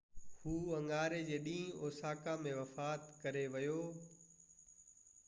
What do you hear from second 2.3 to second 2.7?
۾